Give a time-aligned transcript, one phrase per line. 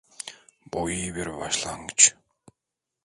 [0.73, 2.15] Bu iyi bir başlangıç.